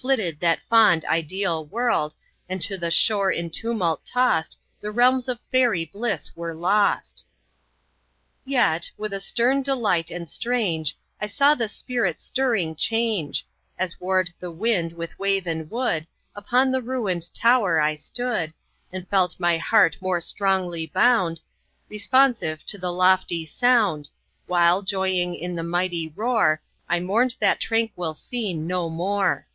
[0.00, 2.16] Flitted that fond ideal world,
[2.48, 7.24] And to the shore in tumult tost The realms of fairy bliss were lost.
[8.44, 13.46] Yet, with a stern delight and strange, I saw the spirit stirring change,
[13.78, 18.52] As warr'd the wind with wave and wood, Upon the ruin'd tower I stood,
[18.92, 21.40] And felt my heart more strongly bound,
[21.88, 24.10] Responsive to the lofty sound,
[24.48, 29.46] While, joying in the mighty roar, I mourn'd that tranquil scene no more.